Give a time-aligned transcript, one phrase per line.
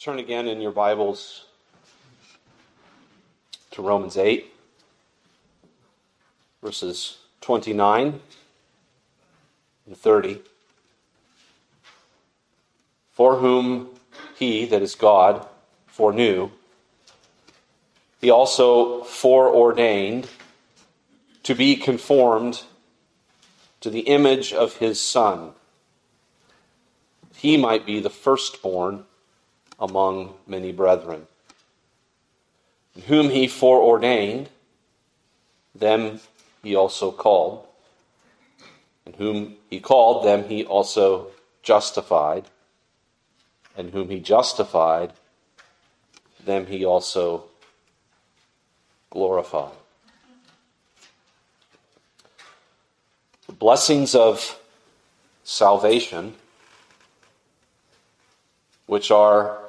[0.00, 1.46] Turn again in your Bibles
[3.72, 4.46] to Romans 8,
[6.62, 8.20] verses 29
[9.86, 10.40] and 30.
[13.10, 13.88] For whom
[14.36, 15.44] he, that is God,
[15.88, 16.50] foreknew,
[18.20, 20.28] he also foreordained
[21.42, 22.62] to be conformed
[23.80, 25.54] to the image of his Son.
[27.34, 29.04] He might be the firstborn
[29.78, 31.26] among many brethren.
[33.06, 34.48] Whom he foreordained,
[35.74, 36.20] them
[36.62, 37.64] he also called.
[39.06, 41.28] And whom he called, them he also
[41.62, 42.46] justified.
[43.76, 45.12] And whom he justified,
[46.44, 47.44] them he also
[49.10, 49.72] glorified.
[53.46, 54.58] The blessings of
[55.44, 56.34] salvation,
[58.86, 59.67] which are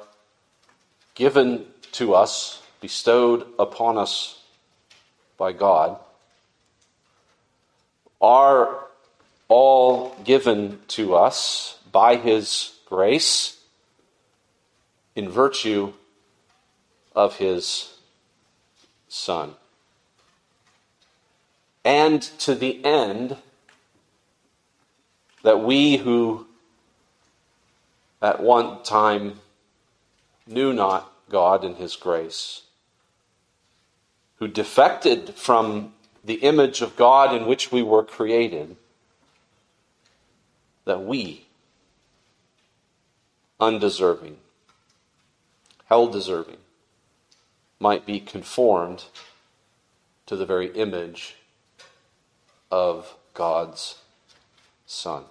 [1.20, 4.42] given to us, bestowed upon us
[5.36, 5.98] by God,
[8.22, 8.86] are
[9.46, 13.60] all given to us by His grace
[15.14, 15.92] in virtue
[17.14, 17.92] of His
[19.10, 19.52] Son.
[21.84, 23.36] And to the end
[25.42, 26.46] that we who
[28.22, 29.40] at one time
[30.46, 32.62] knew not God and His grace,
[34.36, 38.76] who defected from the image of God in which we were created,
[40.84, 41.46] that we,
[43.58, 44.36] undeserving,
[45.86, 46.58] hell deserving,
[47.78, 49.04] might be conformed
[50.26, 51.36] to the very image
[52.70, 53.96] of God's
[54.86, 55.24] Son.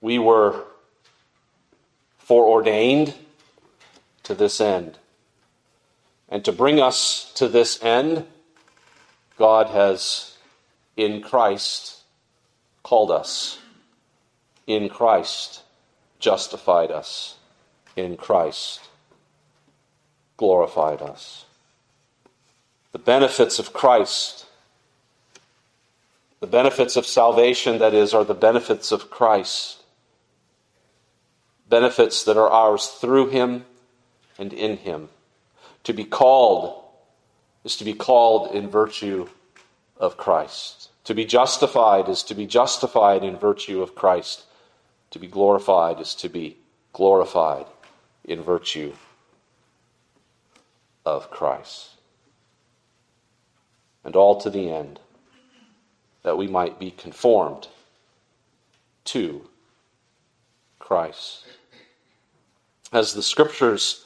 [0.00, 0.64] We were
[2.26, 3.14] foreordained
[4.24, 4.98] to this end.
[6.28, 8.26] And to bring us to this end,
[9.38, 10.36] God has
[10.96, 12.00] in Christ
[12.82, 13.60] called us,
[14.66, 15.62] in Christ
[16.18, 17.36] justified us,
[17.94, 18.80] in Christ
[20.36, 21.44] glorified us.
[22.90, 24.46] The benefits of Christ,
[26.40, 29.84] the benefits of salvation, that is, are the benefits of Christ
[31.68, 33.64] benefits that are ours through him
[34.38, 35.08] and in him.
[35.84, 36.82] To be called
[37.64, 39.28] is to be called in virtue
[39.96, 40.90] of Christ.
[41.04, 44.44] To be justified is to be justified in virtue of Christ.
[45.10, 46.56] To be glorified is to be
[46.92, 47.66] glorified
[48.24, 48.92] in virtue
[51.04, 51.90] of Christ.
[54.04, 55.00] And all to the end
[56.22, 57.68] that we might be conformed
[59.04, 59.48] to
[60.86, 61.44] Christ.
[62.92, 64.04] As the scriptures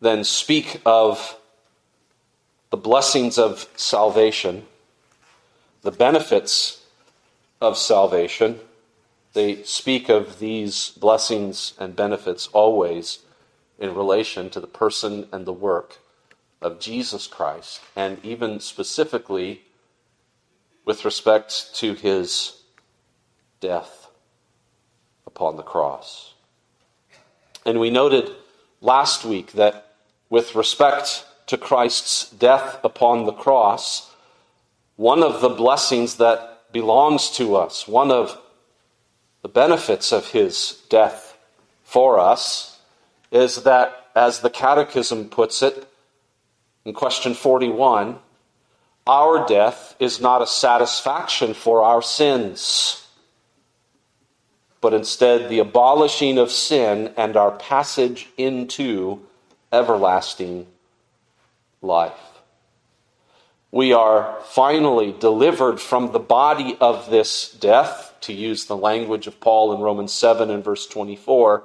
[0.00, 1.38] then speak of
[2.70, 4.66] the blessings of salvation,
[5.82, 6.84] the benefits
[7.60, 8.60] of salvation,
[9.32, 13.20] they speak of these blessings and benefits always
[13.78, 15.98] in relation to the person and the work
[16.60, 19.62] of Jesus Christ, and even specifically
[20.84, 22.60] with respect to his
[23.60, 23.99] death
[25.40, 26.34] upon the cross.
[27.64, 28.30] And we noted
[28.82, 29.94] last week that
[30.28, 34.14] with respect to Christ's death upon the cross,
[34.96, 38.38] one of the blessings that belongs to us, one of
[39.40, 41.38] the benefits of his death
[41.84, 42.78] for us,
[43.30, 45.88] is that, as the Catechism puts it
[46.84, 48.18] in question 41,
[49.06, 53.00] our death is not a satisfaction for our sins
[54.80, 59.20] but instead the abolishing of sin and our passage into
[59.72, 60.66] everlasting
[61.82, 62.12] life.
[63.72, 69.40] We are finally delivered from the body of this death, to use the language of
[69.40, 71.64] Paul in Romans 7 and verse 24,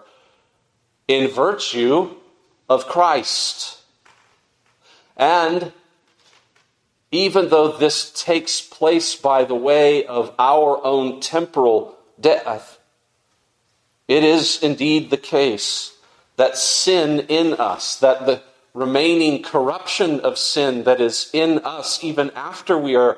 [1.07, 2.15] in virtue
[2.69, 3.79] of Christ.
[5.17, 5.73] And
[7.11, 12.79] even though this takes place by the way of our own temporal death,
[14.07, 15.97] it is indeed the case
[16.37, 18.41] that sin in us, that the
[18.73, 23.17] remaining corruption of sin that is in us, even after we are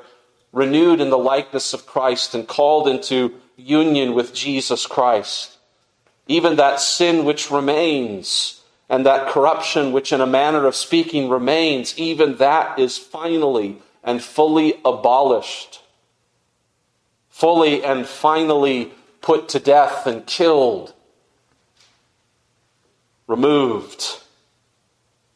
[0.52, 5.58] renewed in the likeness of Christ and called into union with Jesus Christ,
[6.26, 11.98] even that sin which remains and that corruption which, in a manner of speaking, remains,
[11.98, 15.82] even that is finally and fully abolished,
[17.28, 18.92] fully and finally
[19.28, 20.94] put to death and killed
[23.26, 24.20] removed,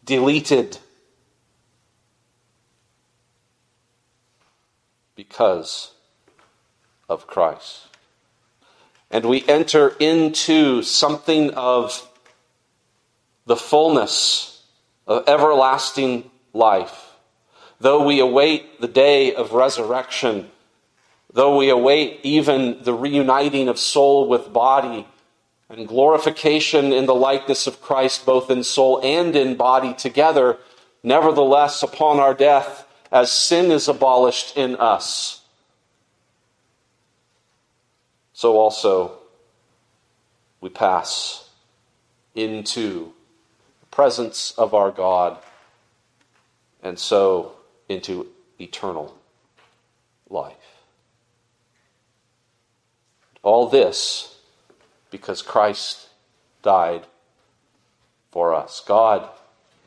[0.03, 0.79] deleted,
[5.15, 5.93] because
[7.07, 7.89] of Christ.
[9.11, 12.09] And we enter into something of
[13.45, 14.65] the fullness
[15.07, 17.11] of everlasting life.
[17.79, 20.52] Though we await the day of resurrection,
[21.33, 25.07] though we await even the reuniting of soul with body
[25.69, 30.59] and glorification in the likeness of Christ, both in soul and in body together,
[31.03, 35.43] nevertheless, upon our death, as sin is abolished in us,
[38.33, 39.19] so also
[40.61, 41.51] we pass
[42.35, 43.13] into
[43.81, 45.39] the presence of our God,
[46.83, 47.53] and so
[47.89, 48.27] into
[48.59, 49.17] eternal
[50.31, 50.62] life.
[53.43, 54.39] All this
[55.11, 56.09] because Christ
[56.63, 57.07] died
[58.31, 58.83] for us.
[58.87, 59.29] God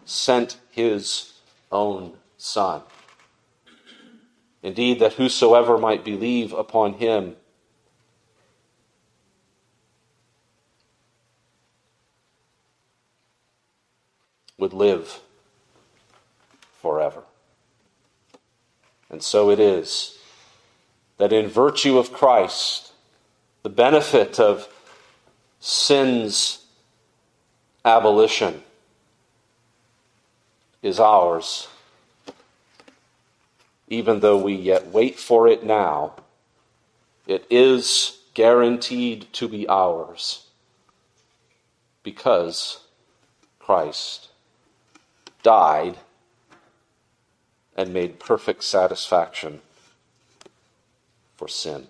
[0.06, 1.34] sent his
[1.72, 2.82] own Son.
[4.62, 7.36] Indeed, that whosoever might believe upon him
[14.58, 15.22] would live
[16.82, 17.24] forever.
[19.10, 20.18] And so it is
[21.18, 22.92] that in virtue of Christ,
[23.66, 24.70] the benefit of
[25.60, 26.66] sin's
[27.84, 28.62] abolition
[30.84, 31.68] is ours
[33.88, 36.14] even though we yet wait for it now,
[37.26, 40.46] it is guaranteed to be ours
[42.04, 42.82] because
[43.58, 44.30] Christ
[45.42, 45.98] died
[47.76, 49.62] and made perfect satisfaction
[51.36, 51.88] for sin.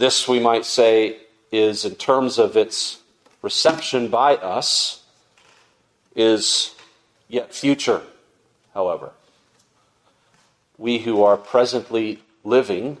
[0.00, 1.18] This, we might say,
[1.52, 3.00] is in terms of its
[3.42, 5.02] reception by us,
[6.16, 6.74] is
[7.28, 8.00] yet future
[8.72, 9.12] however.
[10.78, 12.96] We who are presently living,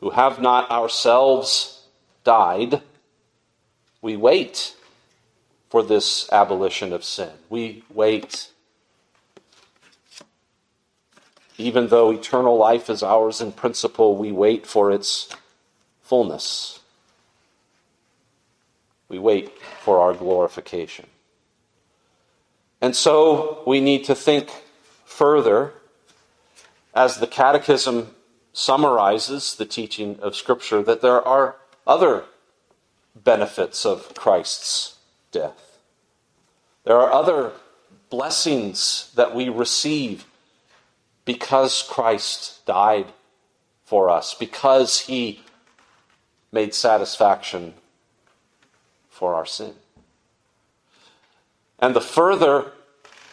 [0.00, 1.86] who have not ourselves
[2.24, 2.82] died,
[4.02, 4.74] we wait
[5.70, 7.30] for this abolition of sin.
[7.48, 8.50] We wait.
[11.56, 15.28] Even though eternal life is ours in principle, we wait for its
[16.06, 16.80] fullness.
[19.08, 19.50] We wait
[19.80, 21.06] for our glorification.
[22.80, 24.50] And so we need to think
[25.04, 25.72] further
[26.94, 28.14] as the Catechism
[28.52, 31.56] summarizes the teaching of Scripture that there are
[31.86, 32.24] other
[33.14, 34.96] benefits of Christ's
[35.32, 35.78] death.
[36.84, 37.52] There are other
[38.10, 40.24] blessings that we receive
[41.24, 43.06] because Christ died
[43.84, 45.42] for us, because he
[46.52, 47.74] made satisfaction
[49.08, 49.74] for our sin.
[51.78, 52.72] And the further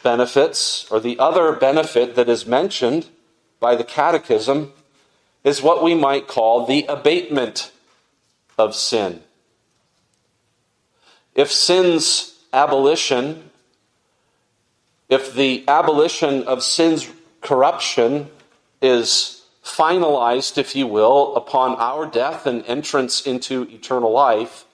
[0.01, 3.07] benefits, or the other benefit that is mentioned
[3.60, 4.74] by the Catechism,
[5.44, 7.71] is what we might call the abatement
[8.57, 9.21] of sin.
[11.36, 13.50] If sin's abolition,
[15.10, 17.10] if the abolition of sin's
[17.42, 18.30] corruption
[18.81, 24.65] is finalized, if you will, upon our death and entrance into eternal life,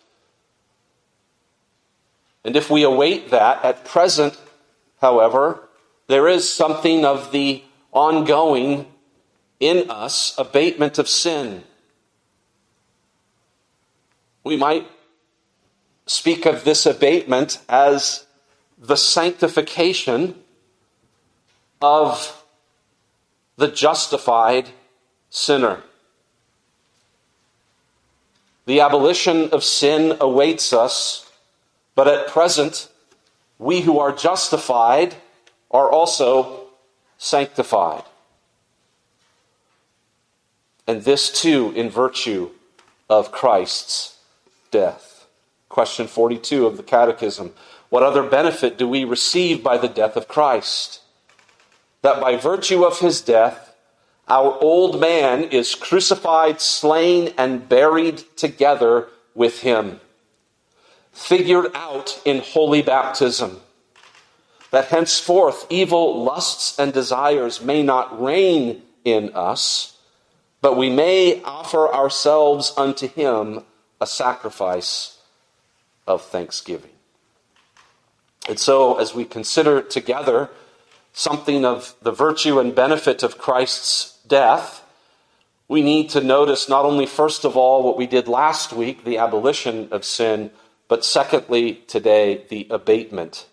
[2.44, 4.40] and if we await that, at present,
[5.02, 5.68] however,
[6.08, 8.88] there is something of the ongoing
[9.60, 11.64] in us abatement of sin.
[14.44, 14.88] We might
[16.06, 18.26] speak of this abatement as
[18.78, 20.36] the sanctification
[21.81, 22.44] of
[23.58, 24.69] the justified
[25.30, 25.81] sinner.
[28.66, 31.30] The abolition of sin awaits us
[32.00, 32.88] but at present,
[33.57, 35.16] we who are justified
[35.69, 36.68] are also
[37.18, 38.04] sanctified.
[40.88, 42.52] And this too in virtue
[43.09, 44.16] of Christ's
[44.71, 45.28] death.
[45.68, 47.52] Question 42 of the Catechism
[47.90, 51.02] What other benefit do we receive by the death of Christ?
[52.02, 53.69] That by virtue of his death,
[54.30, 60.00] our old man is crucified, slain, and buried together with him
[61.19, 63.59] figured out in holy baptism,
[64.71, 69.98] that henceforth evil lusts and desires may not reign in us,
[70.62, 73.59] but we may offer ourselves unto him
[74.00, 75.18] a sacrifice
[76.07, 76.92] of thanksgiving.
[78.48, 80.50] And so, as we consider together
[81.12, 84.86] something of the virtue and benefit of Christ's death,
[85.68, 89.18] we need to notice not only, first of all, what we did last week, the
[89.18, 90.52] abolition of sin,
[90.90, 93.45] But secondly, today, the abatement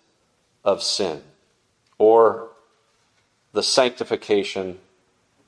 [0.65, 1.21] of sin,
[1.99, 2.49] or
[3.53, 4.79] the sanctification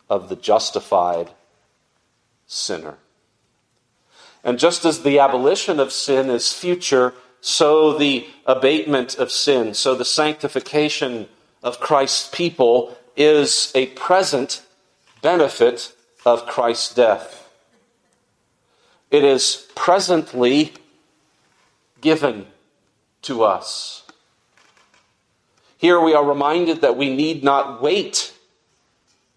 [0.07, 1.31] of the justified
[2.45, 2.97] sinner.
[4.43, 9.95] And just as the abolition of sin is future, so the abatement of sin, so
[9.95, 11.27] the sanctification
[11.63, 14.61] of Christ's people is a present
[15.21, 15.93] benefit
[16.25, 17.49] of Christ's death.
[19.11, 20.73] It is presently
[22.01, 22.47] given
[23.23, 24.03] to us.
[25.77, 28.33] Here we are reminded that we need not wait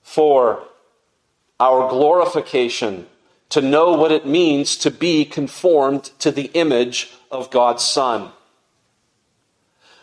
[0.02, 0.64] for
[1.58, 3.06] our glorification
[3.48, 8.32] to know what it means to be conformed to the image of God's Son.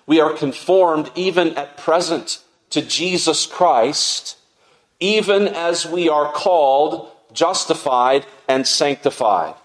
[0.05, 2.39] We are conformed even at present
[2.71, 4.37] to Jesus Christ,
[4.99, 9.55] even as we are called, justified, and sanctified.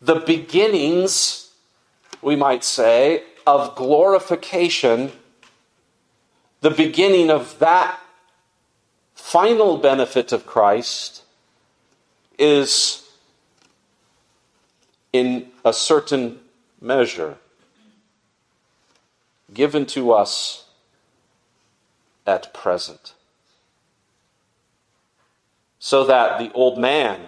[0.00, 1.50] The beginnings,
[2.20, 5.12] we might say, of glorification,
[6.60, 8.00] the beginning of that
[9.14, 11.22] final benefit of Christ
[12.38, 13.08] is
[15.12, 16.40] in a certain
[16.80, 17.36] measure
[19.52, 20.63] given to us
[22.26, 23.14] at present.
[25.78, 27.26] So that the old man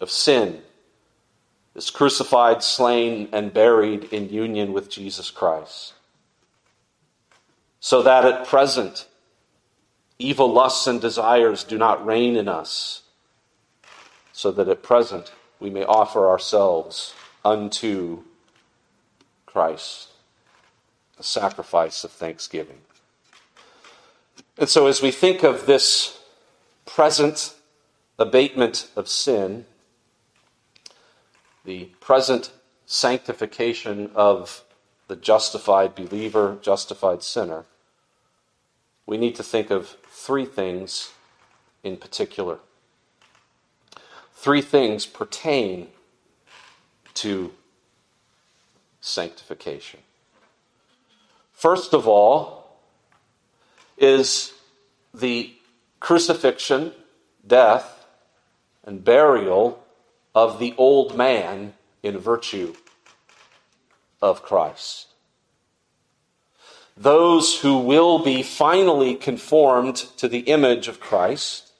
[0.00, 0.62] of sin
[1.74, 5.94] is crucified, slain, and buried in union with Jesus Christ.
[7.80, 9.06] So that at present,
[10.18, 13.02] evil lusts and desires do not reign in us,
[14.32, 18.22] so that at present we may offer ourselves unto
[19.46, 20.08] Christ,
[21.18, 22.78] a sacrifice of thanksgiving.
[24.56, 26.20] And so, as we think of this
[26.86, 27.54] present
[28.18, 29.66] abatement of sin,
[31.64, 32.52] the present
[32.86, 34.62] sanctification of
[35.08, 37.64] the justified believer, justified sinner,
[39.06, 41.12] we need to think of three things
[41.82, 42.58] in particular.
[44.34, 45.88] Three things pertain
[47.14, 47.52] to
[49.00, 50.00] sanctification.
[51.52, 52.63] First of all,
[53.96, 54.52] is
[55.12, 55.54] the
[56.00, 56.92] crucifixion,
[57.46, 58.06] death,
[58.84, 59.82] and burial
[60.34, 62.74] of the old man in virtue
[64.20, 65.08] of Christ.
[66.96, 71.72] Those who will be finally conformed to the image of Christ,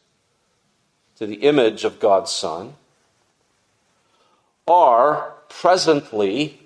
[1.17, 2.75] to the image of God's Son,
[4.67, 6.61] are presently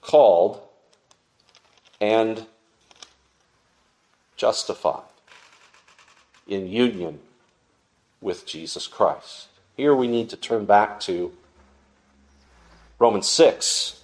[0.00, 0.60] called
[2.02, 2.44] and
[4.36, 5.02] justified
[6.46, 7.20] in union
[8.20, 9.46] with Jesus Christ.
[9.76, 11.32] Here we need to turn back to
[12.98, 14.02] Romans 6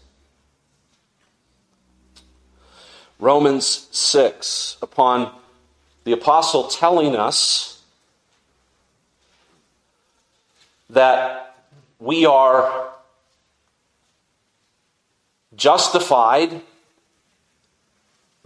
[3.21, 5.33] Romans 6, upon
[6.05, 7.83] the apostle telling us
[10.89, 11.57] that
[11.99, 12.91] we are
[15.57, 16.61] justified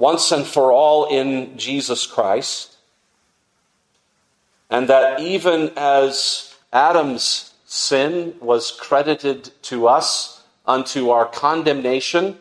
[0.03, 2.75] once and for all in Jesus Christ,
[4.69, 12.37] and that even as Adam's sin was credited to us unto our condemnation,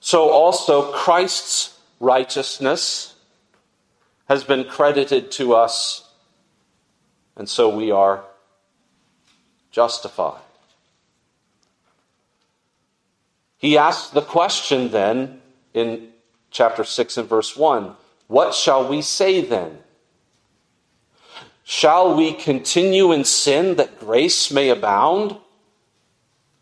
[0.00, 3.14] so also Christ's righteousness
[4.28, 6.10] has been credited to us,
[7.36, 8.24] and so we are
[9.70, 10.42] justified.
[13.58, 15.39] He asks the question then
[15.74, 16.08] in
[16.50, 17.94] chapter 6 and verse 1
[18.26, 19.78] What shall we say then?
[21.64, 25.36] Shall we continue in sin that grace may abound?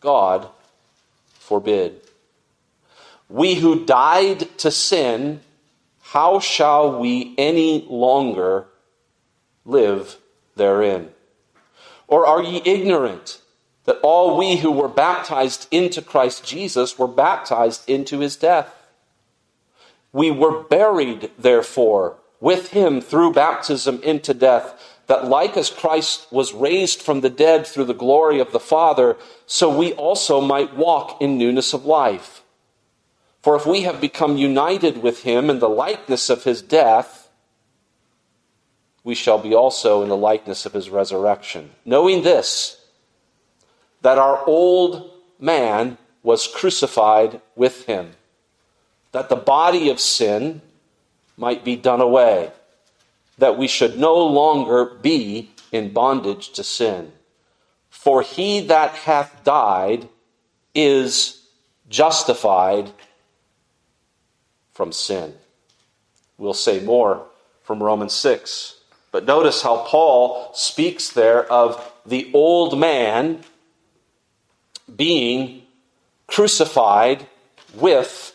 [0.01, 0.49] God
[1.39, 2.03] forbid.
[3.29, 5.41] We who died to sin,
[6.03, 8.67] how shall we any longer
[9.65, 10.17] live
[10.57, 11.11] therein?
[12.07, 13.41] Or are ye ignorant
[13.85, 18.75] that all we who were baptized into Christ Jesus were baptized into his death?
[20.13, 26.53] We were buried, therefore, with him through baptism into death, that like as Christ was
[26.53, 31.21] raised from the dead through the glory of the Father, so we also might walk
[31.21, 32.43] in newness of life.
[33.43, 37.31] For if we have become united with him in the likeness of his death,
[39.05, 41.71] we shall be also in the likeness of his resurrection.
[41.85, 42.85] Knowing this,
[44.03, 45.11] that our old
[45.41, 48.13] man was crucified with him,
[49.13, 50.61] that the body of sin
[51.37, 52.51] might be done away,
[53.39, 57.13] that we should no longer be in bondage to sin.
[57.89, 60.09] For he that hath died
[60.75, 61.43] is
[61.89, 62.91] justified
[64.73, 65.35] from sin.
[66.37, 67.27] We'll say more
[67.63, 68.81] from Romans 6.
[69.11, 73.41] But notice how Paul speaks there of the old man
[74.95, 75.63] being
[76.27, 77.27] crucified
[77.75, 78.35] with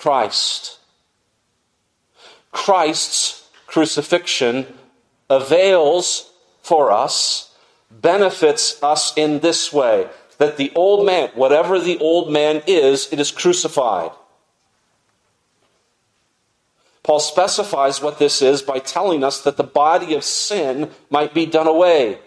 [0.00, 0.78] Christ.
[2.52, 4.66] Christ's crucifixion
[5.28, 7.54] avails for us,
[7.90, 13.20] benefits us in this way that the old man, whatever the old man is, it
[13.20, 14.10] is crucified.
[17.02, 21.44] Paul specifies what this is by telling us that the body of sin might be
[21.44, 22.20] done away.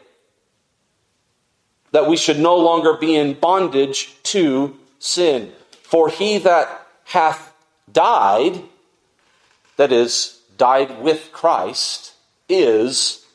[1.91, 5.51] That we should no longer be in bondage to sin.
[5.81, 7.52] For he that hath
[7.93, 8.63] died,
[9.77, 12.13] that is, died with Christ,
[12.49, 13.25] is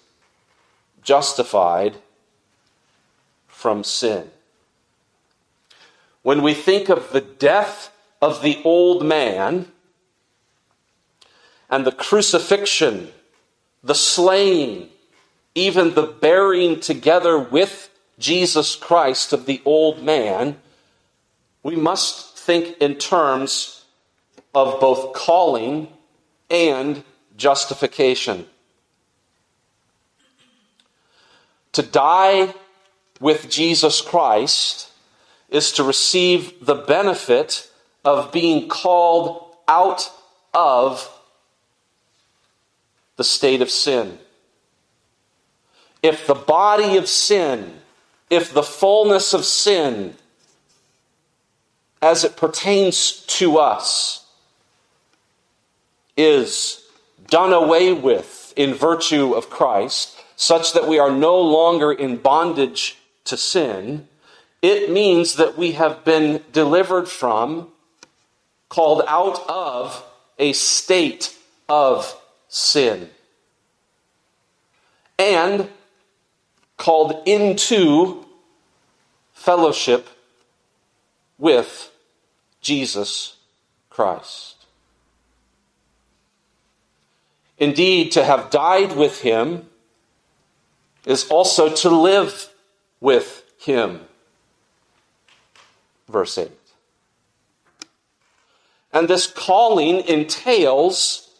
[1.02, 1.96] justified
[3.46, 4.30] from sin.
[6.22, 9.72] When we think of the death of the old man
[11.70, 13.08] and the crucifixion,
[13.82, 14.88] the slaying,
[15.54, 20.58] even the burying together with Jesus Christ of the old man,
[21.62, 23.77] we must think in terms
[24.54, 25.88] of both calling
[26.50, 27.02] and
[27.36, 28.46] justification.
[31.72, 32.54] To die
[33.20, 34.90] with Jesus Christ
[35.48, 37.70] is to receive the benefit
[38.04, 40.10] of being called out
[40.54, 41.08] of
[43.16, 44.18] the state of sin.
[46.02, 47.80] If the body of sin,
[48.30, 50.14] if the fullness of sin,
[52.00, 54.24] as it pertains to us,
[56.18, 56.84] is
[57.28, 62.98] done away with in virtue of Christ, such that we are no longer in bondage
[63.24, 64.08] to sin,
[64.60, 67.68] it means that we have been delivered from,
[68.68, 70.04] called out of,
[70.38, 71.36] a state
[71.68, 72.14] of
[72.48, 73.08] sin.
[75.18, 75.68] And
[76.76, 78.24] called into
[79.32, 80.08] fellowship
[81.38, 81.90] with
[82.60, 83.36] Jesus
[83.90, 84.57] Christ.
[87.58, 89.68] Indeed, to have died with him
[91.04, 92.52] is also to live
[93.00, 94.00] with him.
[96.08, 96.50] Verse 8.
[98.92, 101.30] And this calling entails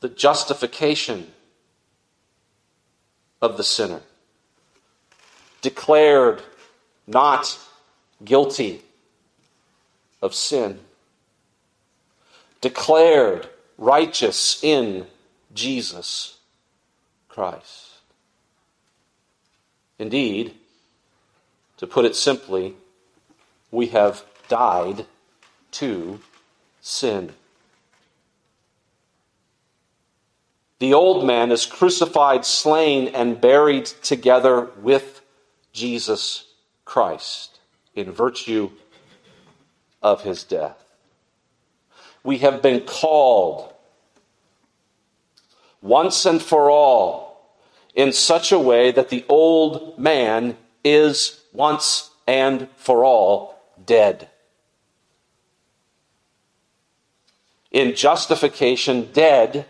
[0.00, 1.32] the justification
[3.42, 4.00] of the sinner,
[5.60, 6.42] declared
[7.06, 7.58] not
[8.24, 8.82] guilty
[10.22, 10.80] of sin,
[12.60, 15.06] declared righteous in
[15.54, 16.36] Jesus
[17.28, 17.86] Christ.
[19.98, 20.54] Indeed,
[21.78, 22.74] to put it simply,
[23.70, 25.06] we have died
[25.72, 26.20] to
[26.80, 27.32] sin.
[30.80, 35.22] The old man is crucified, slain, and buried together with
[35.72, 36.44] Jesus
[36.84, 37.58] Christ
[37.94, 38.70] in virtue
[40.02, 40.87] of his death.
[42.28, 43.72] We have been called
[45.80, 47.56] once and for all
[47.94, 54.28] in such a way that the old man is once and for all dead.
[57.70, 59.64] In justification, dead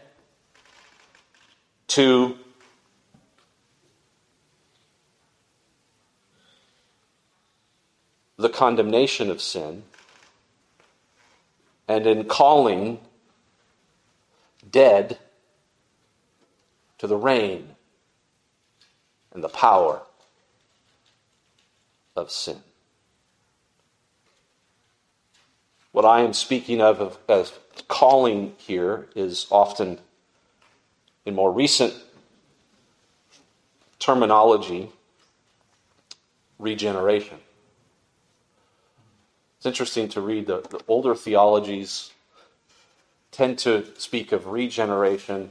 [1.87, 2.39] to
[8.37, 9.85] the condemnation of sin,
[11.89, 13.01] and in calling
[14.71, 15.19] dead
[16.99, 17.75] to the reign
[19.33, 20.03] and the power
[22.15, 22.59] of sin.
[25.93, 27.53] What I am speaking of as
[27.89, 29.99] calling here is often,
[31.25, 31.95] in more recent
[33.99, 34.91] terminology,
[36.59, 37.39] regeneration.
[39.59, 42.13] It's interesting to read the, the older theologies
[43.33, 45.51] tend to speak of regeneration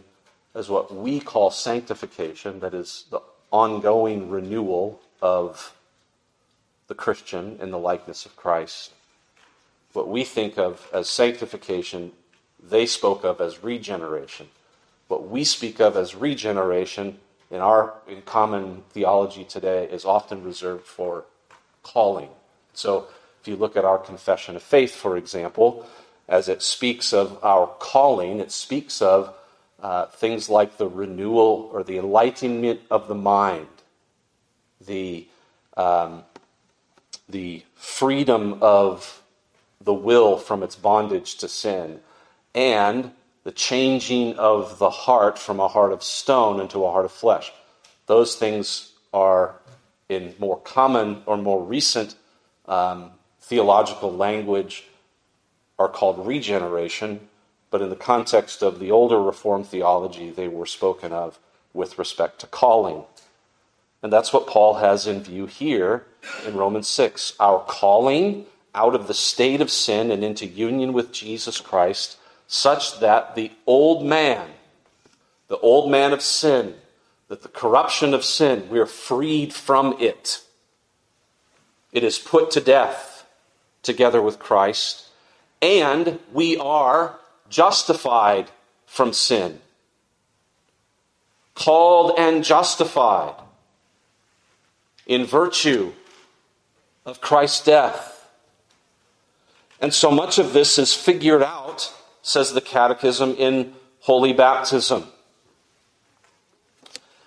[0.55, 3.19] as what we call sanctification, that is, the
[3.51, 5.75] ongoing renewal of
[6.87, 8.93] the Christian in the likeness of Christ.
[9.91, 12.13] What we think of as sanctification,
[12.63, 14.47] they spoke of as regeneration.
[15.09, 17.19] What we speak of as regeneration
[17.51, 21.25] in our in common theology today is often reserved for
[21.83, 22.29] calling.
[22.73, 23.07] So
[23.47, 25.87] if you look at our confession of faith, for example,
[26.27, 29.33] as it speaks of our calling, it speaks of
[29.81, 33.67] uh, things like the renewal or the enlightenment of the mind,
[34.85, 35.25] the,
[35.77, 36.23] um,
[37.29, 39.23] the freedom of
[39.79, 42.01] the will from its bondage to sin,
[42.53, 43.11] and
[43.45, 47.53] the changing of the heart from a heart of stone into a heart of flesh.
[48.07, 49.55] Those things are
[50.09, 52.13] in more common or more recent
[52.65, 53.11] um,
[53.47, 54.83] theological language
[55.79, 57.29] are called regeneration,
[57.71, 61.39] but in the context of the older Reformed theology, they were spoken of
[61.73, 63.03] with respect to calling.
[64.03, 66.05] And that's what Paul has in view here
[66.45, 67.33] in Romans 6.
[67.39, 72.99] Our calling out of the state of sin and into union with Jesus Christ, such
[72.99, 74.49] that the old man,
[75.47, 76.75] the old man of sin,
[77.29, 80.41] that the corruption of sin, we are freed from it.
[81.93, 83.16] It is put to death
[83.87, 85.07] together with Christ,
[85.61, 87.17] and we are
[87.49, 88.51] justified
[88.85, 89.59] from sin.
[91.55, 93.33] Called and justified
[95.07, 95.93] in virtue
[97.05, 98.27] of Christ's death.
[99.81, 105.05] And so much of this is figured out, says the Catechism, in holy baptism.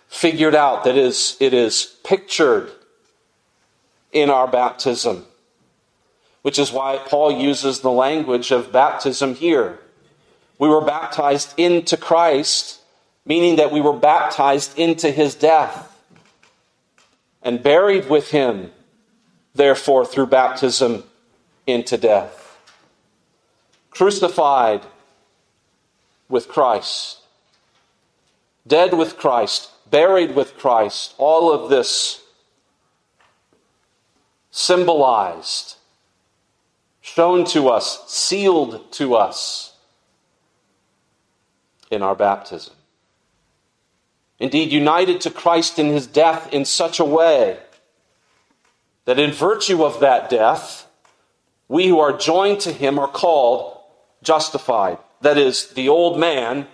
[0.08, 2.70] Figured out that is, it is pictured
[4.12, 5.24] in our baptism,
[6.42, 9.78] which is why Paul uses the language of baptism here.
[10.58, 12.80] We were baptized into Christ,
[13.24, 15.86] meaning that we were baptized into his death
[17.42, 18.70] and buried with him,
[19.54, 21.04] therefore, through baptism
[21.66, 22.58] into death.
[23.90, 24.82] Crucified
[26.28, 27.18] with Christ,
[28.66, 32.22] dead with Christ, buried with Christ, all of this
[34.50, 35.76] symbolized,
[37.20, 39.74] shown to us, sealed to us
[41.90, 42.72] in our baptism.
[44.38, 47.58] Indeed, united to Christ in his death in such a way
[49.04, 50.88] that in virtue of that death,
[51.68, 53.78] we who are joined to him are called
[54.22, 54.96] justified.
[55.20, 56.68] That is, the old man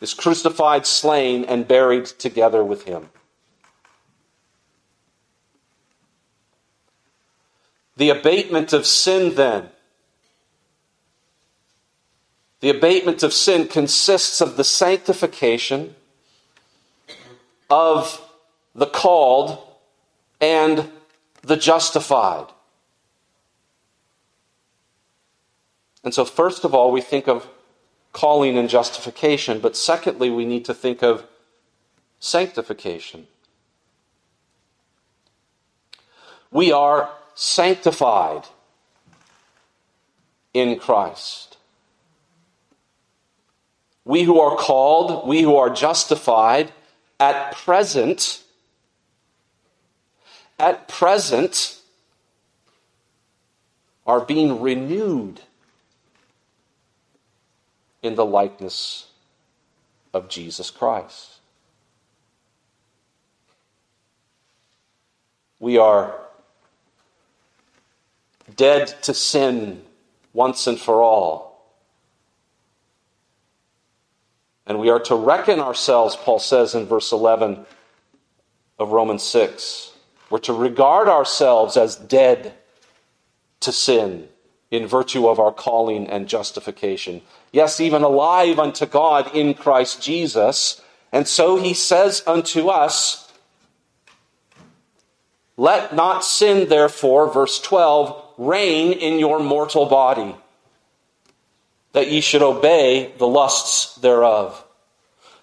[0.00, 3.10] is crucified, slain, and buried together with him.
[7.98, 9.68] The abatement of sin, then,
[12.60, 15.94] the abatement of sin consists of the sanctification
[17.70, 18.20] of
[18.74, 19.58] the called
[20.40, 20.90] and
[21.42, 22.46] the justified.
[26.02, 27.48] And so, first of all, we think of
[28.12, 31.24] calling and justification, but secondly, we need to think of
[32.18, 33.26] sanctification.
[36.50, 38.44] We are sanctified
[40.52, 41.49] in Christ.
[44.04, 46.72] We who are called, we who are justified,
[47.18, 48.42] at present,
[50.58, 51.80] at present,
[54.06, 55.40] are being renewed
[58.02, 59.06] in the likeness
[60.12, 61.36] of Jesus Christ.
[65.58, 66.18] We are
[68.56, 69.82] dead to sin
[70.32, 71.49] once and for all.
[74.70, 77.66] And we are to reckon ourselves, Paul says in verse 11
[78.78, 79.90] of Romans 6.
[80.30, 82.54] We're to regard ourselves as dead
[83.58, 84.28] to sin
[84.70, 87.22] in virtue of our calling and justification.
[87.50, 90.80] Yes, even alive unto God in Christ Jesus.
[91.10, 93.28] And so he says unto us,
[95.56, 100.36] Let not sin, therefore, verse 12, reign in your mortal body,
[101.92, 104.64] that ye should obey the lusts thereof.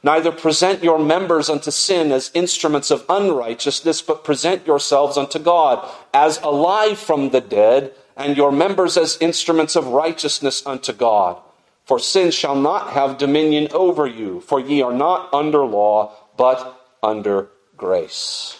[0.03, 5.87] Neither present your members unto sin as instruments of unrighteousness, but present yourselves unto God
[6.13, 11.37] as alive from the dead and your members as instruments of righteousness unto God.
[11.85, 16.81] For sin shall not have dominion over you, for ye are not under law, but
[17.01, 18.59] under grace.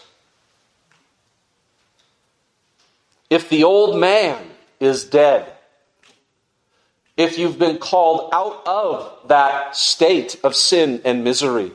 [3.30, 5.52] If the old man is dead,
[7.17, 11.71] if you've been called out of that state of sin and misery,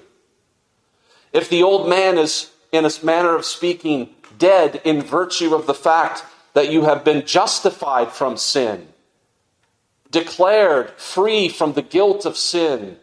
[1.32, 5.74] if the old man is, in a manner of speaking, dead in virtue of the
[5.74, 6.24] fact
[6.54, 8.88] that you have been justified from sin,
[10.10, 12.96] declared free from the guilt of sin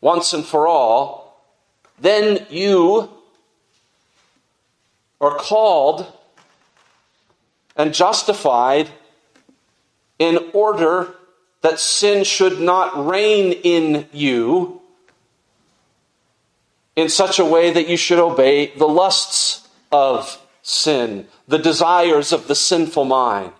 [0.00, 1.44] once and for all,
[1.98, 3.10] then you
[5.20, 6.06] are called
[7.76, 8.88] and justified
[10.20, 11.14] in order
[11.62, 14.80] that sin should not reign in you
[16.94, 22.46] in such a way that you should obey the lusts of sin, the desires of
[22.46, 23.52] the sinful mind.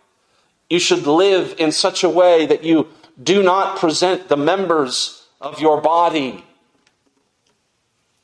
[0.68, 2.88] You should live in such a way that you
[3.20, 6.44] do not present the members of your body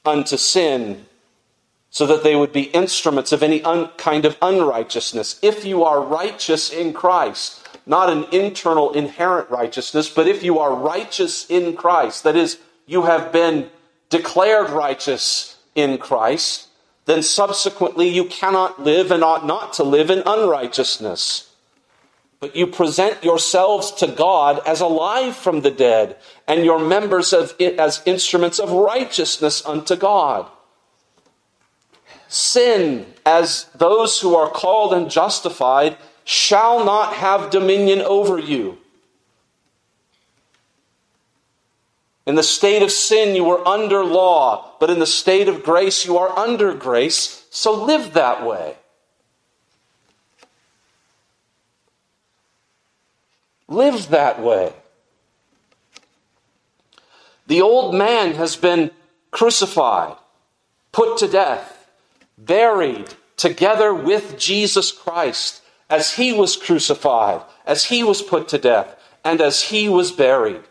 [0.05, 1.07] unto sin
[1.91, 5.39] so that they would be instruments of any un- kind of unrighteousness.
[5.43, 10.75] If you are righteous in Christ, not an internal inherent righteousness, but if you are
[10.75, 13.71] righteous in Christ, that is, you have been
[14.11, 16.69] declared righteous in Christ,
[17.05, 21.53] then subsequently you cannot live and ought not to live in unrighteousness.
[22.41, 27.55] But you present yourselves to God as alive from the dead, and your members of
[27.59, 30.51] it as instruments of righteousness unto God.
[32.29, 38.77] Sin, as those who are called and justified, shall not have dominion over you.
[42.27, 46.05] In the state of sin, you were under law, but in the state of grace,
[46.05, 48.75] you are under grace, so live that way.
[53.69, 54.73] Live that way.
[57.47, 58.91] The old man has been
[59.31, 60.17] crucified,
[60.91, 61.89] put to death,
[62.37, 68.97] buried together with Jesus Christ as he was crucified, as he was put to death,
[69.25, 70.63] and as he was buried.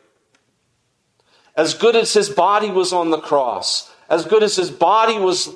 [1.55, 5.55] As good as his body was on the cross, as good as his body was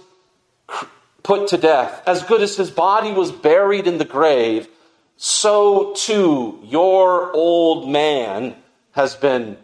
[1.24, 4.68] put to death, as good as his body was buried in the grave,
[5.18, 8.56] so too your old man
[8.94, 9.58] has been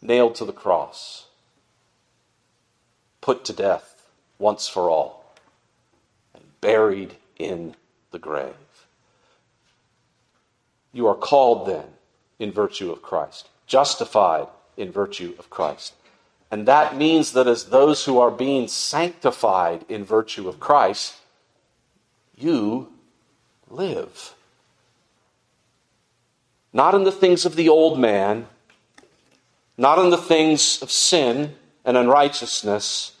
[0.00, 1.26] nailed to the cross,
[3.20, 3.97] put to death
[4.38, 5.34] once for all,
[6.34, 7.74] and buried in
[8.10, 8.54] the grave.
[10.92, 11.84] You are called then
[12.38, 14.46] in virtue of Christ, justified
[14.76, 15.94] in virtue of Christ.
[16.50, 21.16] And that means that as those who are being sanctified in virtue of Christ,
[22.36, 22.92] you
[23.68, 24.34] live.
[26.72, 28.46] Not in the things of the old man,
[29.76, 33.12] not in the things of sin and unrighteousness,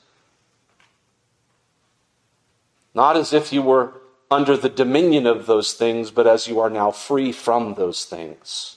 [2.94, 3.92] not as if you were
[4.30, 8.76] under the dominion of those things, but as you are now free from those things.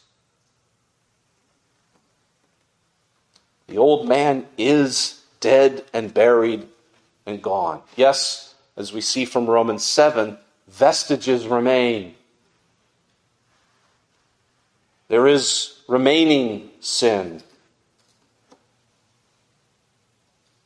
[3.67, 6.67] The old man is dead and buried
[7.25, 7.81] and gone.
[7.95, 12.15] Yes, as we see from Romans 7, vestiges remain.
[15.07, 17.43] There is remaining sin.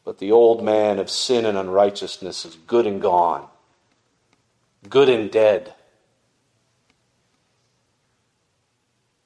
[0.06, 3.48] But the old man of sin and unrighteousness is good and gone,
[4.88, 5.74] good and dead.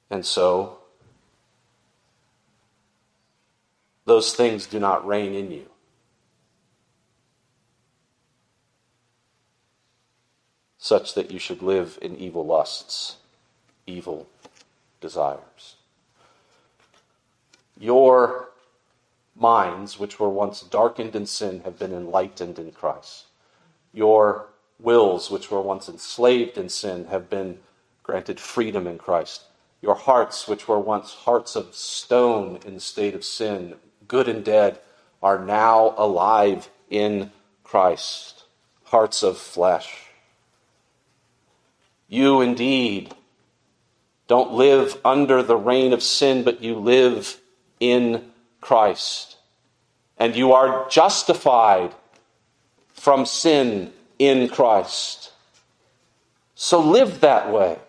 [0.10, 0.80] And so,
[4.06, 5.66] those things do not reign in you.
[10.78, 13.18] Such that you should live in evil lusts,
[13.86, 14.28] evil
[15.02, 15.76] desires.
[17.78, 18.49] Your
[19.40, 23.26] minds, which were once darkened in sin, have been enlightened in Christ.
[23.94, 24.48] Your
[24.80, 27.60] wills, which were once enslaved in sin, have been
[28.04, 29.44] granted freedom in Christ.
[29.82, 33.76] Your hearts, which were once hearts of stone in the state of sin,
[34.08, 34.80] good and dead,
[35.22, 37.32] are now alive in
[37.64, 38.44] Christ,
[38.86, 40.06] hearts of flesh.
[42.08, 43.14] You indeed
[44.28, 47.40] don't live under the reign of sin, but you live
[47.80, 48.29] in
[48.62, 49.38] Christ.
[50.18, 51.94] And you are justified
[52.94, 55.32] from sin in Christ.
[56.56, 57.80] So live that way.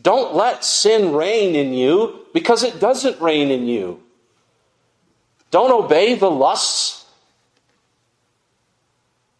[0.00, 4.02] Don't let sin reign in you because it doesn't reign in you.
[5.50, 7.04] Don't obey the lusts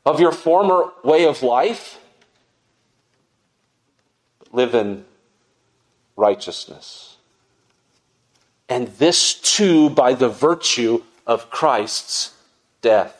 [0.04, 1.98] of your former way of life.
[4.52, 5.04] Live in
[6.16, 7.09] righteousness
[8.70, 12.32] and this too by the virtue of Christ's
[12.80, 13.16] death.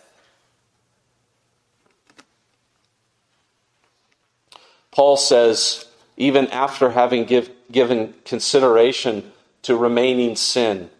[4.93, 5.87] Paul says,
[6.17, 9.33] even after having give, given consideration
[9.63, 10.91] to remaining sin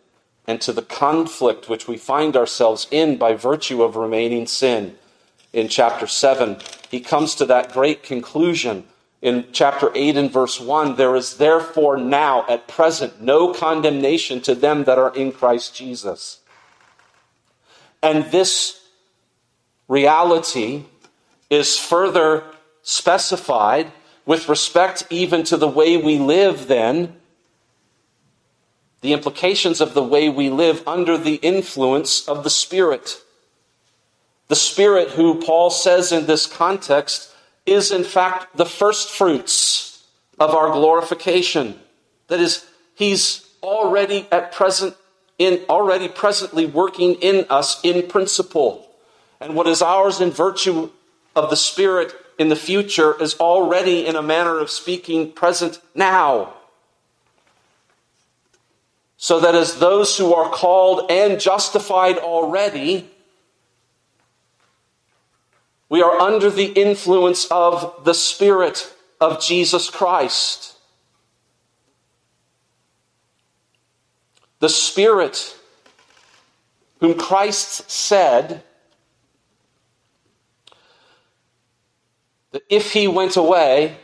[0.47, 4.97] and to the conflict which we find ourselves in by virtue of remaining sin,
[5.53, 6.59] in chapter 7,
[6.91, 8.85] he comes to that great conclusion
[9.23, 14.55] in chapter 8 and verse 1 there is therefore now at present no condemnation to
[14.55, 16.41] them that are in Christ Jesus.
[18.03, 18.81] And this
[19.89, 20.85] reality
[21.51, 22.45] is further
[22.83, 23.93] specified
[24.25, 27.17] with respect even to the way we live, then,
[29.01, 33.23] the implications of the way we live under the influence of the Spirit.
[34.49, 37.35] The Spirit, who Paul says in this context,
[37.67, 40.05] is in fact the first fruits
[40.39, 41.79] of our glorification.
[42.29, 44.97] That is, He's already at present
[45.39, 48.87] in already presently working in us in principle.
[49.41, 50.91] And what is ours in virtue
[51.35, 56.55] of the Spirit in the future is already, in a manner of speaking, present now.
[59.17, 63.11] So that as those who are called and justified already,
[65.91, 70.77] we are under the influence of the Spirit of Jesus Christ.
[74.61, 75.59] The Spirit,
[77.01, 78.63] whom Christ said
[82.53, 83.97] that if he went away,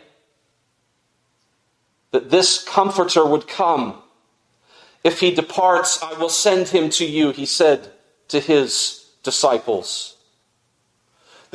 [2.10, 4.02] that this Comforter would come.
[5.04, 7.92] If he departs, I will send him to you, he said
[8.28, 10.15] to his disciples.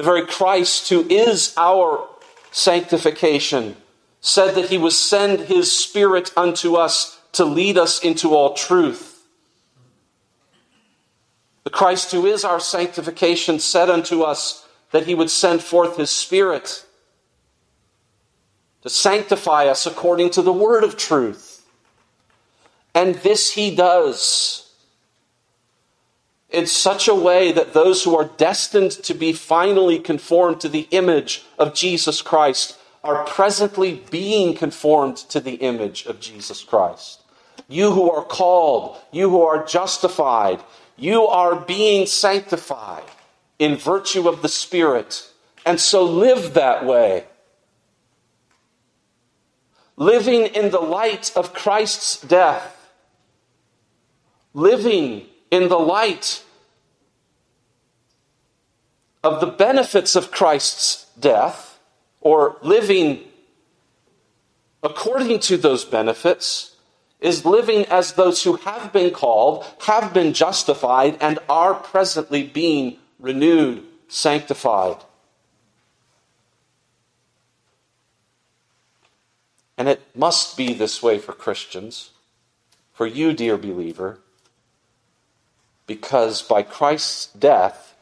[0.01, 2.09] The very Christ who is our
[2.49, 3.75] sanctification
[4.19, 9.23] said that he would send his Spirit unto us to lead us into all truth.
[11.65, 16.09] The Christ who is our sanctification said unto us that he would send forth his
[16.09, 16.83] Spirit
[18.81, 21.63] to sanctify us according to the word of truth.
[22.95, 24.70] And this he does
[26.51, 30.87] in such a way that those who are destined to be finally conformed to the
[30.91, 37.21] image of Jesus Christ are presently being conformed to the image of Jesus Christ.
[37.67, 40.61] You who are called, you who are justified,
[40.97, 43.03] you are being sanctified
[43.57, 45.29] in virtue of the Spirit.
[45.65, 47.25] And so live that way.
[49.95, 52.91] Living in the light of Christ's death.
[54.53, 56.43] Living in the light
[59.23, 61.79] of the benefits of Christ's death,
[62.21, 63.25] or living
[64.81, 66.75] according to those benefits
[67.19, 72.97] is living as those who have been called, have been justified, and are presently being
[73.19, 74.97] renewed, sanctified.
[79.77, 82.09] And it must be this way for Christians,
[82.91, 84.19] for you, dear believer,
[85.91, 87.95] because by Christ's death,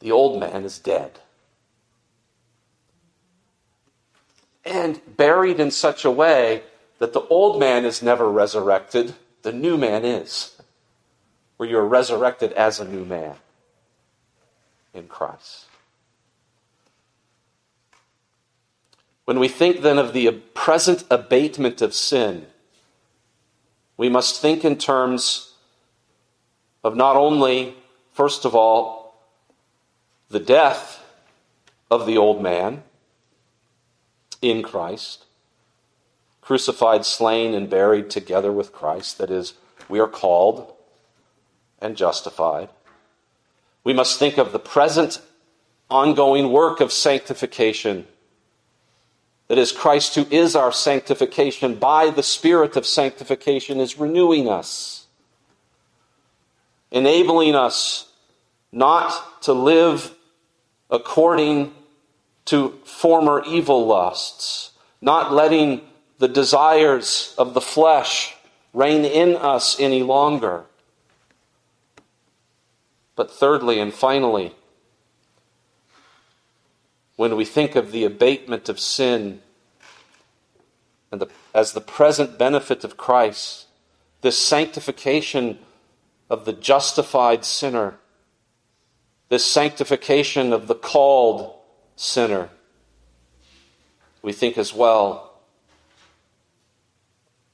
[0.00, 1.20] the old man is dead.
[4.62, 6.64] And buried in such a way
[6.98, 10.60] that the old man is never resurrected, the new man is.
[11.56, 13.36] Where you're resurrected as a new man
[14.92, 15.64] in Christ.
[19.24, 22.48] When we think then of the present abatement of sin,
[23.96, 25.52] we must think in terms
[26.84, 27.74] of not only,
[28.12, 29.24] first of all,
[30.28, 31.02] the death
[31.90, 32.84] of the old man
[34.42, 35.24] in Christ,
[36.42, 39.16] crucified, slain, and buried together with Christ.
[39.18, 39.54] That is,
[39.88, 40.72] we are called
[41.80, 42.68] and justified.
[43.82, 45.20] We must think of the present
[45.90, 48.06] ongoing work of sanctification.
[49.48, 55.03] That is, Christ, who is our sanctification, by the Spirit of sanctification, is renewing us,
[56.94, 58.06] enabling us
[58.70, 60.14] not to live
[60.88, 61.74] according
[62.44, 65.80] to former evil lusts, not letting
[66.18, 68.36] the desires of the flesh
[68.72, 70.64] reign in us any longer.
[73.16, 74.54] But thirdly and finally,
[77.16, 79.40] when we think of the abatement of sin
[81.10, 83.66] and the, as the present benefit of Christ,
[84.20, 85.58] this sanctification
[86.30, 87.96] of the justified sinner,
[89.28, 91.58] this sanctification of the called
[91.96, 92.50] sinner,
[94.22, 95.34] we think as well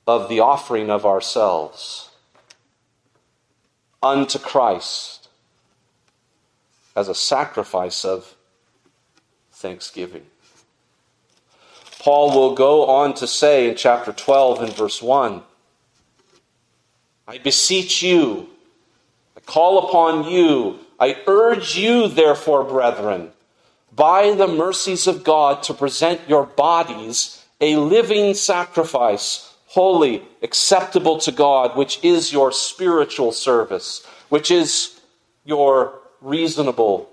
[0.07, 2.11] of the offering of ourselves
[4.03, 5.29] unto Christ
[6.97, 8.35] as a sacrifice of
[9.53, 10.27] thanksgiving.
[12.01, 15.43] Paul will go on to say in chapter 12 and verse 1
[17.29, 18.49] I beseech you,
[19.51, 23.33] call upon you, I urge you, therefore, brethren,
[23.91, 31.33] by the mercies of God, to present your bodies a living sacrifice holy, acceptable to
[31.33, 35.01] God, which is your spiritual service, which is
[35.45, 37.09] your reasonable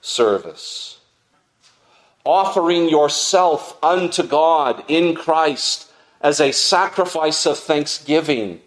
[0.00, 0.98] service.
[2.24, 5.90] offering yourself unto God in Christ
[6.20, 8.60] as a sacrifice of thanksgiving,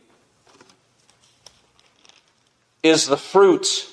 [2.86, 3.90] is the fruit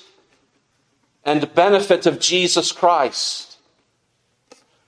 [1.25, 3.57] and benefit of Jesus Christ,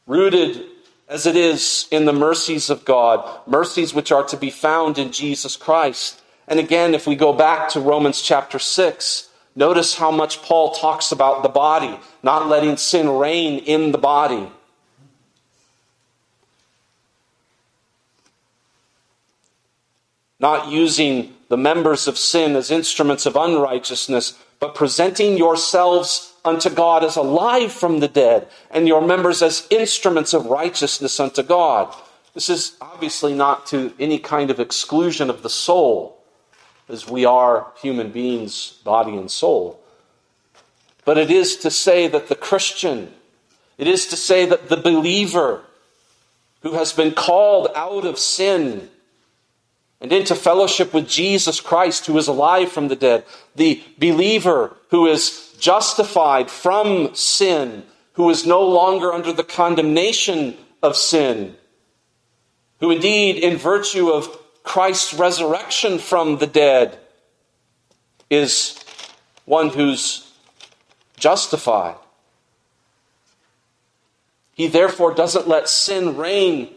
[0.06, 0.64] rooted
[1.10, 5.12] as it is in the mercies of God, mercies which are to be found in
[5.12, 6.22] Jesus Christ.
[6.48, 11.12] And again, if we go back to Romans chapter 6, notice how much Paul talks
[11.12, 14.52] about the body, not letting sin reign in the body.
[20.40, 27.04] Not using the members of sin as instruments of unrighteousness, but presenting yourselves unto God
[27.04, 31.94] as alive from the dead, and your members as instruments of righteousness unto God.
[32.34, 36.24] This is obviously not to any kind of exclusion of the soul,
[36.88, 39.80] as we are human beings, body and soul.
[41.04, 43.14] But it is to say that the Christian,
[43.78, 45.64] it is to say that the believer
[46.62, 48.90] who has been called out of sin
[50.02, 53.26] and into fellowship with Jesus Christ, who is alive from the dead,
[53.56, 57.84] the believer who is justified from sin,
[58.14, 61.56] who is no longer under the condemnation of sin,
[62.80, 66.98] who indeed, in virtue of Christ's resurrection from the dead,
[68.30, 68.84] is
[69.46, 70.34] one who's
[71.18, 71.96] justified.
[74.54, 76.70] He therefore doesn't let sin reign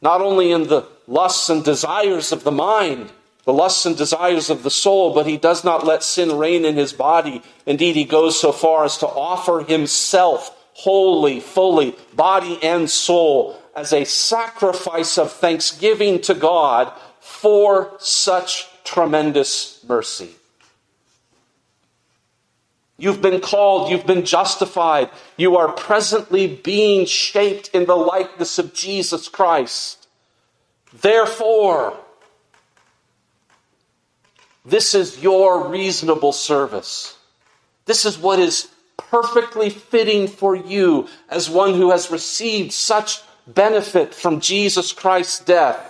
[0.00, 3.10] not only in the lusts and desires of the mind,
[3.44, 6.76] the lusts and desires of the soul, but he does not let sin reign in
[6.76, 7.42] his body.
[7.66, 13.92] Indeed, he goes so far as to offer himself wholly, fully, body and soul, as
[13.92, 20.30] a sacrifice of thanksgiving to God for such tremendous mercy.
[22.98, 28.74] You've been called, you've been justified, you are presently being shaped in the likeness of
[28.74, 29.99] Jesus Christ.
[31.00, 31.96] Therefore,
[34.64, 37.16] this is your reasonable service.
[37.86, 44.14] This is what is perfectly fitting for you as one who has received such benefit
[44.14, 45.86] from Jesus Christ's death.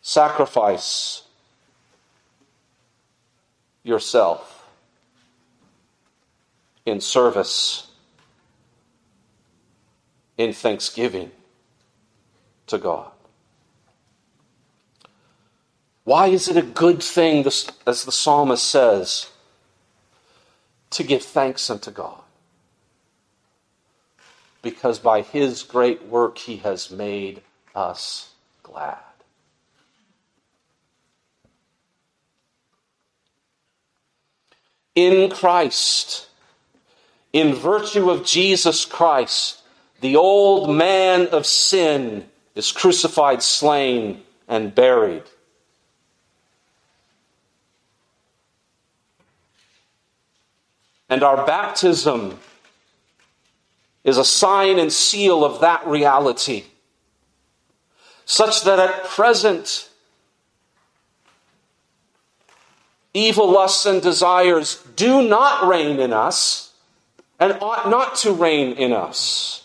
[0.00, 1.22] Sacrifice
[3.82, 4.66] yourself
[6.86, 7.87] in service,
[10.38, 11.32] in thanksgiving
[12.68, 13.10] to God.
[16.04, 19.30] Why is it a good thing, as the psalmist says,
[20.90, 22.22] to give thanks unto God?
[24.62, 27.42] Because by his great work he has made
[27.74, 28.30] us
[28.62, 28.96] glad.
[34.94, 36.26] In Christ,
[37.32, 39.57] in virtue of Jesus Christ,
[40.00, 45.24] the old man of sin is crucified, slain, and buried.
[51.08, 52.38] And our baptism
[54.04, 56.64] is a sign and seal of that reality.
[58.24, 59.88] Such that at present,
[63.14, 66.74] evil lusts and desires do not reign in us
[67.40, 69.64] and ought not to reign in us.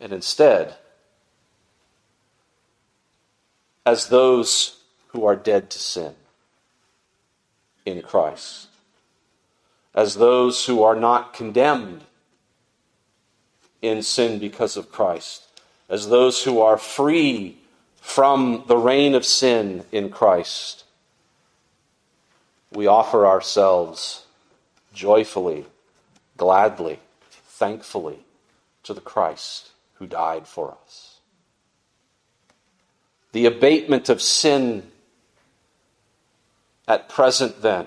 [0.00, 0.74] And instead,
[3.84, 6.14] as those who are dead to sin,
[7.84, 8.68] in Christ,
[9.94, 12.02] as those who are not condemned
[13.82, 15.46] in sin because of Christ,
[15.88, 17.58] as those who are free
[18.00, 20.84] from the reign of sin in Christ.
[22.72, 24.24] We offer ourselves
[24.94, 25.66] joyfully,
[26.36, 28.20] gladly, thankfully
[28.84, 29.69] to the Christ
[30.00, 31.20] who died for us.
[33.30, 34.90] The abatement of sin
[36.88, 37.86] at present, then,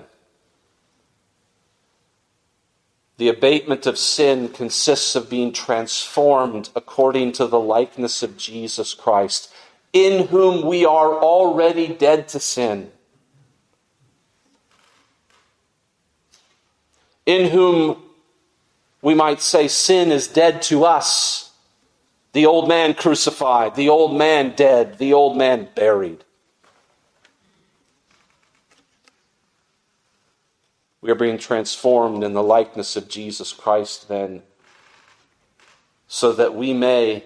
[3.18, 9.52] the abatement of sin consists of being transformed according to the likeness of Jesus Christ,
[9.92, 12.90] in whom we are already dead to sin,
[17.26, 18.02] in whom
[19.02, 21.53] we might say sin is dead to us.
[22.34, 26.24] The old man crucified, the old man dead, the old man buried.
[31.00, 34.42] We are being transformed in the likeness of Jesus Christ then,
[36.08, 37.24] so that we may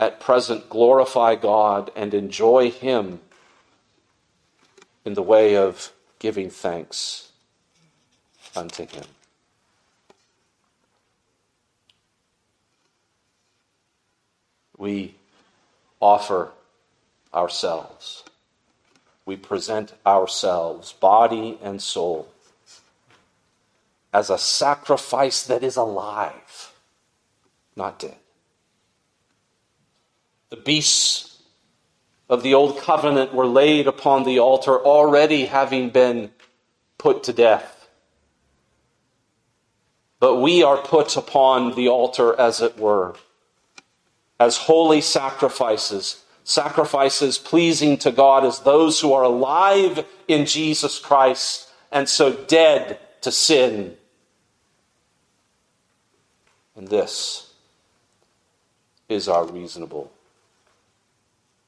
[0.00, 3.20] at present glorify God and enjoy Him
[5.04, 7.32] in the way of giving thanks
[8.54, 9.17] unto him.
[14.78, 15.16] We
[16.00, 16.52] offer
[17.34, 18.24] ourselves.
[19.26, 22.28] We present ourselves, body and soul,
[24.12, 26.72] as a sacrifice that is alive,
[27.76, 28.16] not dead.
[30.48, 31.42] The beasts
[32.30, 36.30] of the old covenant were laid upon the altar, already having been
[36.96, 37.88] put to death.
[40.20, 43.14] But we are put upon the altar, as it were,
[44.40, 51.68] as holy sacrifices, sacrifices pleasing to God as those who are alive in Jesus Christ
[51.90, 53.96] and so dead to sin.
[56.76, 57.52] And this
[59.08, 60.12] is our reasonable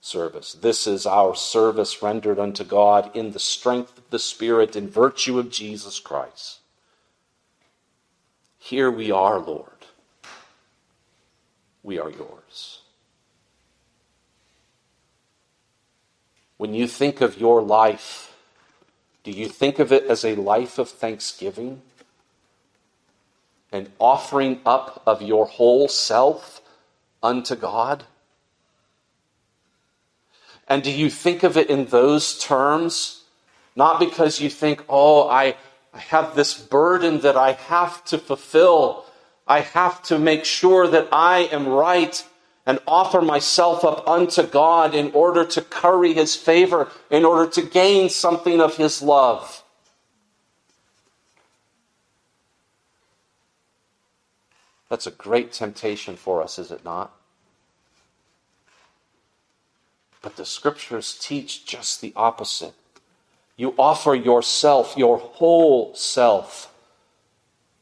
[0.01, 0.53] service.
[0.55, 5.39] This is our service rendered unto God in the strength of the Spirit, in virtue
[5.39, 6.61] of Jesus Christ.
[8.59, 9.67] Here we are, Lord.
[11.83, 12.40] We are yours.
[16.61, 18.37] When you think of your life,
[19.25, 21.81] do you think of it as a life of thanksgiving?
[23.73, 26.61] An offering up of your whole self
[27.23, 28.05] unto God?
[30.69, 33.25] And do you think of it in those terms?
[33.75, 35.57] Not because you think, oh, I,
[35.95, 39.07] I have this burden that I have to fulfill.
[39.47, 42.23] I have to make sure that I am right
[42.67, 47.63] and offer myself up unto God in order to curry His favor, in order to
[47.63, 49.63] gain something of His love.
[54.89, 57.13] That's a great temptation for us, is it not?
[60.21, 62.75] But the scriptures teach just the opposite.
[63.57, 66.73] You offer yourself, your whole self,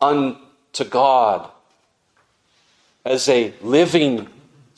[0.01, 1.51] unto God
[3.05, 4.29] as a living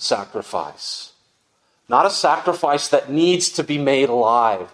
[0.01, 1.12] sacrifice.
[1.88, 4.72] Not a sacrifice that needs to be made alive.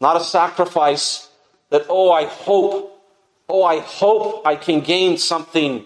[0.00, 1.28] Not a sacrifice
[1.70, 3.00] that, oh, I hope,
[3.48, 5.84] oh, I hope I can gain something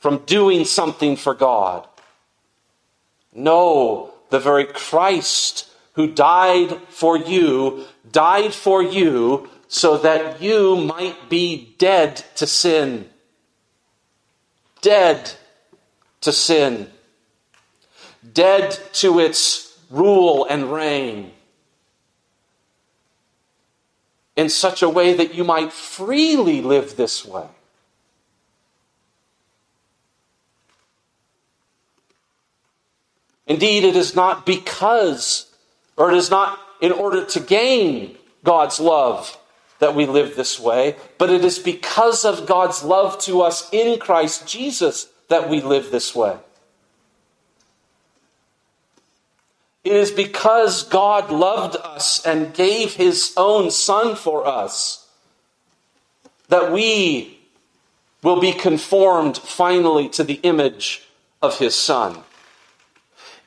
[0.00, 1.86] from doing something for God.
[3.34, 11.28] No, the very Christ who died for you, died for you so that you might
[11.28, 13.08] be dead to sin.
[14.80, 15.32] Dead
[16.20, 16.90] to sin.
[18.32, 21.32] Dead to its rule and reign.
[24.36, 27.46] In such a way that you might freely live this way.
[33.46, 35.52] Indeed, it is not because,
[35.96, 39.36] or it is not in order to gain God's love
[39.78, 43.98] that we live this way, but it is because of God's love to us in
[43.98, 46.36] Christ Jesus that we live this way.
[49.84, 55.08] It is because God loved us and gave his own Son for us
[56.48, 57.38] that we
[58.22, 61.02] will be conformed finally to the image
[61.40, 62.18] of his Son.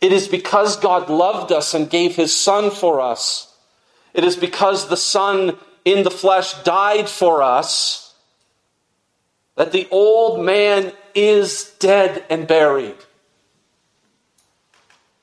[0.02, 3.54] It is because God loved us and gave his Son for us.
[4.14, 8.14] It is because the Son in the flesh died for us
[9.56, 12.98] that the old man is dead and buried.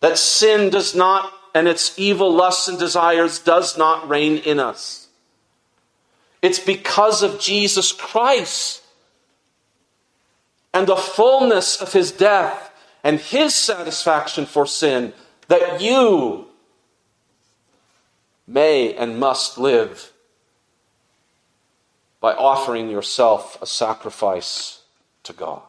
[0.02, 5.06] That sin does not, and its evil lusts and desires does not reign in us.
[6.42, 8.82] It's because of Jesus Christ
[10.74, 12.72] and the fullness of his death
[13.04, 15.12] and his satisfaction for sin
[15.46, 16.46] that you
[18.46, 20.12] may and must live
[22.20, 24.82] by offering yourself a sacrifice
[25.22, 25.62] to God.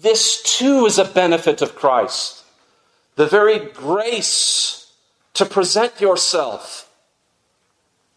[0.00, 2.44] This too is a benefit of Christ.
[3.16, 4.92] The very grace
[5.34, 6.90] to present yourself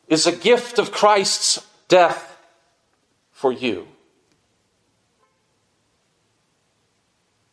[0.07, 2.37] is a gift of Christ's death
[3.31, 3.87] for you.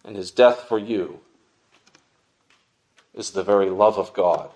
[0.09, 1.21] and his death for you
[3.15, 4.49] is the very love of God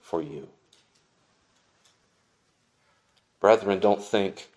[0.00, 0.48] for you.
[3.38, 4.48] Brethren, don't think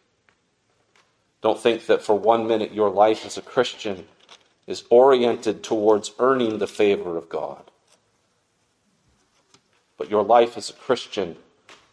[1.43, 4.07] don't think that for one minute your life as a Christian
[4.65, 7.69] is oriented towards earning the favor of God.
[9.97, 11.35] But your life as a Christian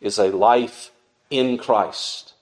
[0.01, 0.93] is a life
[1.31, 2.35] in Christ.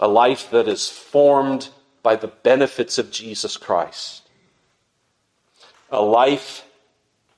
[0.00, 1.68] A life that is formed
[2.02, 4.28] by the benefits of Jesus Christ.
[5.88, 6.66] A life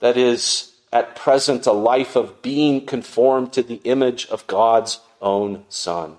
[0.01, 5.64] that is at present a life of being conformed to the image of God's own
[5.69, 6.16] Son.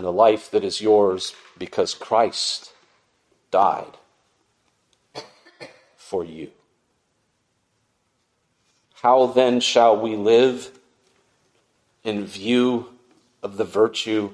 [0.00, 2.72] And a life that is yours because Christ
[3.50, 3.98] died
[5.94, 6.52] for you.
[9.02, 10.70] How then shall we live
[12.02, 12.94] in view
[13.42, 14.30] of the virtue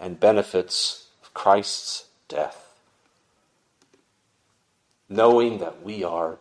[0.00, 2.74] and benefits of Christ's death?
[5.08, 6.38] Knowing that we are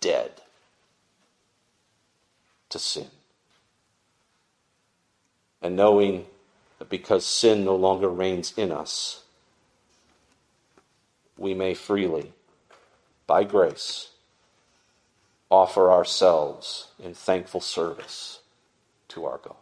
[0.00, 0.30] dead
[2.70, 3.08] to sin.
[5.60, 6.24] And knowing
[6.88, 9.22] because sin no longer reigns in us,
[11.36, 12.32] we may freely,
[13.26, 14.10] by grace,
[15.50, 18.40] offer ourselves in thankful service
[19.08, 19.61] to our God.